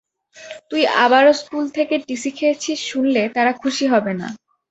তুই 0.69 0.83
আবারও 1.03 1.33
স্কুল 1.41 1.65
থেকে 1.77 1.95
টিসি 2.05 2.29
খেয়েছিস 2.37 2.79
শুনলে 2.89 3.21
তারা 3.35 3.51
খুশি 3.61 3.85
হবে 3.87 4.13
না! 4.13 4.27